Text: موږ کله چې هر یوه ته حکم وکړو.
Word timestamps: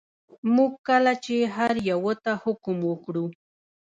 موږ 0.55 0.71
کله 0.87 1.11
چې 1.25 1.35
هر 1.55 1.73
یوه 1.91 2.13
ته 2.23 2.31
حکم 2.43 2.77
وکړو. 2.89 3.25